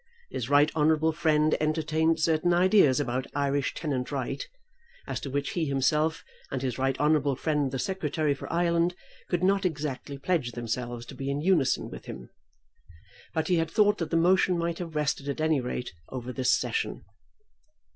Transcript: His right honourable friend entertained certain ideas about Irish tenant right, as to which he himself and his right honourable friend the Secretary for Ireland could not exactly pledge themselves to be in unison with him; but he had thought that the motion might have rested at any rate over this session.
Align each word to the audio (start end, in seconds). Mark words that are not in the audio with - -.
His 0.31 0.49
right 0.49 0.71
honourable 0.75 1.11
friend 1.11 1.55
entertained 1.61 2.19
certain 2.19 2.55
ideas 2.55 2.99
about 2.99 3.27
Irish 3.35 3.75
tenant 3.75 4.11
right, 4.11 4.47
as 5.05 5.19
to 5.19 5.29
which 5.29 5.51
he 5.51 5.65
himself 5.67 6.25
and 6.49 6.59
his 6.63 6.79
right 6.79 6.99
honourable 6.99 7.35
friend 7.35 7.69
the 7.71 7.77
Secretary 7.77 8.33
for 8.33 8.51
Ireland 8.51 8.95
could 9.29 9.43
not 9.43 9.63
exactly 9.63 10.17
pledge 10.17 10.53
themselves 10.53 11.05
to 11.05 11.13
be 11.13 11.29
in 11.29 11.39
unison 11.41 11.91
with 11.91 12.05
him; 12.05 12.31
but 13.35 13.47
he 13.47 13.57
had 13.57 13.69
thought 13.69 13.99
that 13.99 14.09
the 14.09 14.17
motion 14.17 14.57
might 14.57 14.79
have 14.79 14.95
rested 14.95 15.29
at 15.29 15.39
any 15.39 15.61
rate 15.61 15.93
over 16.09 16.33
this 16.33 16.49
session. 16.51 17.05